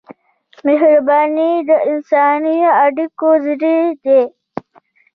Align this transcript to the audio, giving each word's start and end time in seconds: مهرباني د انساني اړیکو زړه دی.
مهرباني 0.65 1.51
د 1.69 1.71
انساني 1.89 2.57
اړیکو 2.83 3.29
زړه 3.45 3.75
دی. 4.03 4.21